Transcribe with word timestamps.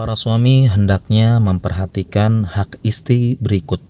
Para 0.00 0.16
suami 0.16 0.64
hendaknya 0.64 1.36
memperhatikan 1.44 2.48
hak 2.48 2.80
istri 2.80 3.36
berikut. 3.36 3.84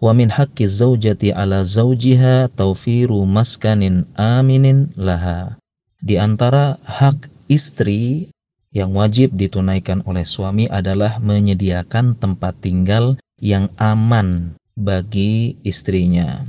Wa 0.00 0.16
min 0.16 0.32
haqqi 0.32 0.64
zaujati 0.64 1.36
ala 1.36 1.68
zaujiha 1.68 2.48
taufiru 2.56 3.28
maskanin 3.28 4.08
aminin 4.16 4.88
laha. 4.96 5.60
Di 6.00 6.16
antara 6.16 6.80
hak 6.80 7.28
istri 7.52 8.32
yang 8.72 8.96
wajib 8.96 9.36
ditunaikan 9.36 10.00
oleh 10.08 10.24
suami 10.24 10.64
adalah 10.64 11.20
menyediakan 11.20 12.16
tempat 12.16 12.56
tinggal 12.64 13.20
yang 13.36 13.68
aman 13.76 14.56
bagi 14.80 15.60
istrinya. 15.60 16.40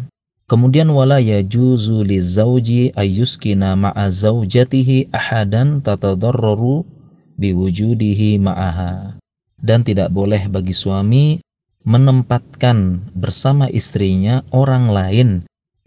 Kemudian 0.47 0.87
wala 0.87 1.19
yajuzu 1.19 2.07
lizauji 2.07 2.95
ayyuskina 2.95 3.75
ma'a 3.75 4.07
zaujatihi 4.07 5.11
ahadan 5.11 5.83
tatadarraru 5.83 7.00
biwujudihi 7.41 8.37
ma'aha. 8.37 9.17
Dan 9.57 9.81
tidak 9.81 10.13
boleh 10.13 10.45
bagi 10.49 10.77
suami 10.77 11.41
menempatkan 11.81 13.09
bersama 13.17 13.65
istrinya 13.73 14.45
orang 14.53 14.93
lain 14.93 15.29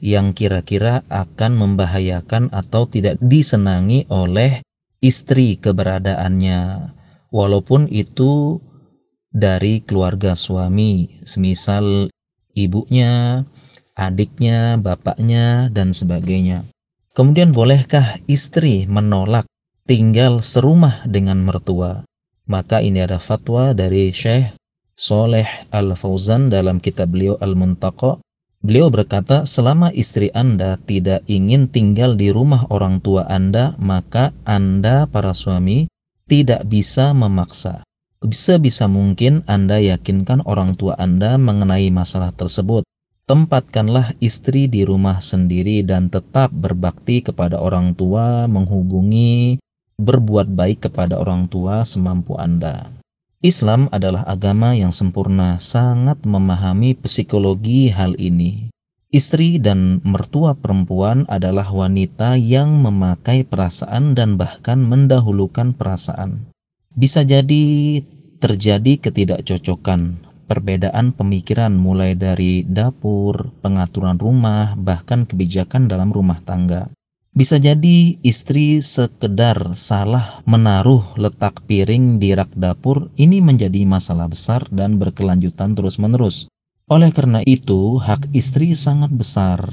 yang 0.03 0.35
kira-kira 0.35 1.07
akan 1.07 1.55
membahayakan 1.55 2.51
atau 2.51 2.91
tidak 2.91 3.17
disenangi 3.23 4.05
oleh 4.11 4.61
istri 4.99 5.55
keberadaannya 5.57 6.91
walaupun 7.31 7.87
itu 7.91 8.59
dari 9.35 9.83
keluarga 9.83 10.39
suami 10.39 11.23
semisal 11.27 12.11
ibunya, 12.55 13.43
adiknya, 13.99 14.79
bapaknya 14.79 15.71
dan 15.75 15.91
sebagainya. 15.91 16.63
Kemudian 17.15 17.55
bolehkah 17.55 18.19
istri 18.27 18.87
menolak 18.91 19.47
tinggal 19.85 20.41
serumah 20.41 21.05
dengan 21.05 21.45
mertua. 21.45 22.09
Maka 22.49 22.81
ini 22.81 23.05
ada 23.05 23.21
fatwa 23.21 23.77
dari 23.77 24.13
Syekh 24.13 24.57
Soleh 24.97 25.49
Al-Fauzan 25.73 26.49
dalam 26.49 26.81
kitab 26.81 27.13
beliau 27.13 27.37
Al-Muntaqa. 27.41 28.21
Beliau 28.65 28.89
berkata, 28.89 29.45
selama 29.45 29.93
istri 29.93 30.33
Anda 30.33 30.81
tidak 30.81 31.29
ingin 31.29 31.69
tinggal 31.69 32.17
di 32.17 32.33
rumah 32.33 32.65
orang 32.73 33.05
tua 33.05 33.29
Anda, 33.29 33.77
maka 33.77 34.33
Anda 34.49 35.05
para 35.05 35.37
suami 35.37 35.93
tidak 36.25 36.65
bisa 36.65 37.13
memaksa. 37.13 37.85
Bisa-bisa 38.25 38.89
mungkin 38.89 39.45
Anda 39.45 39.85
yakinkan 39.85 40.49
orang 40.49 40.81
tua 40.81 40.97
Anda 40.97 41.37
mengenai 41.37 41.93
masalah 41.93 42.33
tersebut. 42.33 42.89
Tempatkanlah 43.29 44.17
istri 44.21 44.65
di 44.69 44.85
rumah 44.85 45.21
sendiri 45.21 45.85
dan 45.85 46.09
tetap 46.09 46.49
berbakti 46.53 47.21
kepada 47.21 47.61
orang 47.61 47.93
tua, 47.93 48.49
menghubungi, 48.49 49.61
berbuat 49.99 50.51
baik 50.53 50.91
kepada 50.91 51.19
orang 51.21 51.47
tua 51.47 51.87
semampu 51.87 52.35
Anda. 52.39 52.91
Islam 53.45 53.93
adalah 53.93 54.25
agama 54.25 54.73
yang 54.73 54.89
sempurna, 54.89 55.61
sangat 55.61 56.25
memahami 56.25 56.97
psikologi 56.97 57.93
hal 57.93 58.17
ini. 58.17 58.73
Istri 59.15 59.63
dan 59.63 60.01
mertua 60.03 60.59
perempuan 60.59 61.23
adalah 61.31 61.71
wanita 61.71 62.35
yang 62.35 62.83
memakai 62.83 63.47
perasaan 63.47 64.17
dan 64.17 64.35
bahkan 64.35 64.83
mendahulukan 64.83 65.77
perasaan. 65.77 66.51
Bisa 66.97 67.23
jadi 67.23 68.01
terjadi 68.43 68.99
ketidakcocokan, 68.99 70.19
perbedaan 70.51 71.15
pemikiran 71.15 71.77
mulai 71.79 72.19
dari 72.19 72.67
dapur, 72.67 73.55
pengaturan 73.63 74.19
rumah, 74.19 74.75
bahkan 74.75 75.29
kebijakan 75.29 75.87
dalam 75.87 76.11
rumah 76.11 76.43
tangga. 76.43 76.91
Bisa 77.35 77.59
jadi 77.59 78.15
istri 78.23 78.79
sekedar 78.79 79.75
salah 79.75 80.39
menaruh 80.47 81.19
letak 81.19 81.67
piring 81.67 82.23
di 82.23 82.31
rak 82.31 82.55
dapur 82.55 83.11
ini 83.19 83.43
menjadi 83.43 83.83
masalah 83.83 84.31
besar 84.31 84.63
dan 84.71 85.03
berkelanjutan 85.03 85.75
terus-menerus. 85.75 86.47
Oleh 86.87 87.11
karena 87.11 87.43
itu, 87.43 87.99
hak 87.99 88.31
istri 88.39 88.79
sangat 88.79 89.11
besar. 89.11 89.67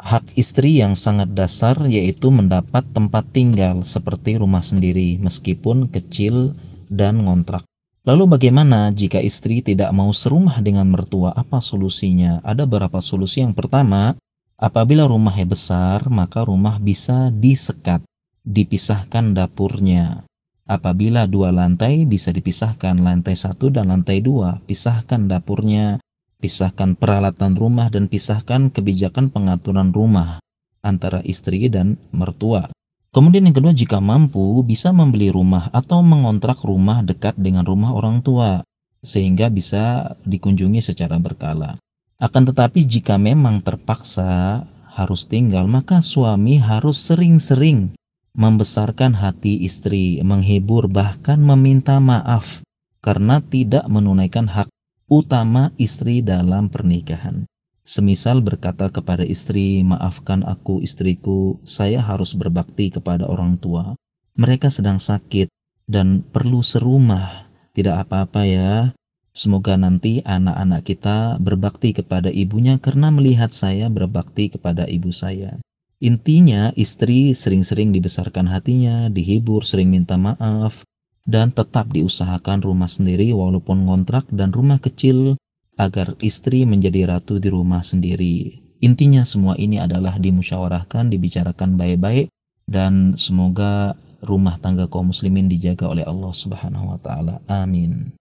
Hak 0.00 0.24
istri 0.40 0.80
yang 0.80 0.96
sangat 0.96 1.36
dasar 1.36 1.76
yaitu 1.84 2.32
mendapat 2.32 2.88
tempat 2.96 3.28
tinggal 3.28 3.84
seperti 3.84 4.40
rumah 4.40 4.64
sendiri 4.64 5.20
meskipun 5.20 5.92
kecil 5.92 6.56
dan 6.88 7.28
ngontrak. 7.28 7.68
Lalu 8.08 8.40
bagaimana 8.40 8.88
jika 8.88 9.20
istri 9.20 9.60
tidak 9.60 9.92
mau 9.92 10.08
serumah 10.16 10.64
dengan 10.64 10.88
mertua? 10.88 11.36
Apa 11.36 11.60
solusinya? 11.60 12.40
Ada 12.40 12.64
beberapa 12.64 13.04
solusi. 13.04 13.44
Yang 13.44 13.66
pertama, 13.66 14.16
Apabila 14.56 15.04
rumahnya 15.04 15.44
besar, 15.44 16.08
maka 16.08 16.40
rumah 16.40 16.80
bisa 16.80 17.28
disekat, 17.28 18.00
dipisahkan 18.40 19.36
dapurnya. 19.36 20.24
Apabila 20.64 21.28
dua 21.28 21.52
lantai 21.52 22.08
bisa 22.08 22.32
dipisahkan 22.32 22.98
lantai 22.98 23.36
satu 23.36 23.68
dan 23.68 23.92
lantai 23.92 24.24
dua, 24.24 24.58
pisahkan 24.64 25.28
dapurnya, 25.28 26.00
pisahkan 26.40 26.96
peralatan 26.96 27.52
rumah 27.52 27.92
dan 27.92 28.08
pisahkan 28.08 28.72
kebijakan 28.72 29.28
pengaturan 29.28 29.92
rumah 29.92 30.40
antara 30.80 31.20
istri 31.28 31.68
dan 31.68 32.00
mertua. 32.08 32.72
Kemudian 33.12 33.44
yang 33.44 33.56
kedua 33.56 33.76
jika 33.76 34.00
mampu 34.00 34.64
bisa 34.64 34.88
membeli 34.88 35.28
rumah 35.28 35.68
atau 35.72 36.00
mengontrak 36.00 36.64
rumah 36.64 37.04
dekat 37.04 37.36
dengan 37.36 37.64
rumah 37.68 37.92
orang 37.92 38.24
tua 38.24 38.64
sehingga 39.04 39.52
bisa 39.52 40.16
dikunjungi 40.24 40.80
secara 40.80 41.20
berkala. 41.20 41.76
Akan 42.16 42.48
tetapi 42.48 42.88
jika 42.88 43.20
memang 43.20 43.60
terpaksa 43.60 44.64
harus 44.96 45.28
tinggal, 45.28 45.68
maka 45.68 46.00
suami 46.00 46.56
harus 46.56 46.96
sering-sering 46.96 47.92
membesarkan 48.32 49.16
hati 49.16 49.60
istri, 49.64 50.20
menghibur 50.24 50.88
bahkan 50.88 51.36
meminta 51.36 52.00
maaf 52.00 52.64
karena 53.04 53.44
tidak 53.44 53.84
menunaikan 53.88 54.48
hak 54.48 54.68
utama 55.12 55.72
istri 55.76 56.24
dalam 56.24 56.72
pernikahan. 56.72 57.44
Semisal 57.86 58.42
berkata 58.42 58.90
kepada 58.90 59.22
istri, 59.22 59.84
"Maafkan 59.84 60.42
aku, 60.42 60.82
istriku, 60.82 61.60
saya 61.62 62.02
harus 62.02 62.34
berbakti 62.34 62.90
kepada 62.90 63.28
orang 63.30 63.60
tua. 63.60 63.94
Mereka 64.34 64.72
sedang 64.72 64.98
sakit 64.98 65.52
dan 65.86 66.24
perlu 66.26 66.64
serumah. 66.64 67.46
Tidak 67.76 67.92
apa-apa 67.92 68.42
ya, 68.48 68.95
Semoga 69.36 69.76
nanti 69.76 70.24
anak-anak 70.24 70.80
kita 70.80 71.36
berbakti 71.36 71.92
kepada 71.92 72.32
ibunya 72.32 72.80
karena 72.80 73.12
melihat 73.12 73.52
saya 73.52 73.92
berbakti 73.92 74.48
kepada 74.48 74.88
ibu 74.88 75.12
saya. 75.12 75.60
Intinya, 76.00 76.72
istri 76.72 77.36
sering-sering 77.36 77.92
dibesarkan 77.92 78.48
hatinya, 78.48 79.12
dihibur, 79.12 79.60
sering 79.60 79.92
minta 79.92 80.16
maaf, 80.16 80.88
dan 81.28 81.52
tetap 81.52 81.92
diusahakan 81.92 82.64
rumah 82.64 82.88
sendiri 82.88 83.28
walaupun 83.36 83.84
ngontrak 83.84 84.24
dan 84.32 84.56
rumah 84.56 84.80
kecil 84.80 85.36
agar 85.76 86.16
istri 86.24 86.64
menjadi 86.64 87.04
ratu 87.04 87.36
di 87.36 87.52
rumah 87.52 87.84
sendiri. 87.84 88.64
Intinya 88.80 89.20
semua 89.28 89.52
ini 89.60 89.76
adalah 89.76 90.16
dimusyawarahkan, 90.16 91.12
dibicarakan 91.12 91.76
baik-baik, 91.76 92.32
dan 92.64 93.20
semoga 93.20 94.00
rumah 94.24 94.56
tangga 94.56 94.88
kaum 94.88 95.12
muslimin 95.12 95.48
dijaga 95.48 95.92
oleh 95.92 96.08
Allah 96.08 96.32
Subhanahu 96.32 96.96
wa 96.96 96.98
taala. 97.04 97.44
Amin. 97.52 98.16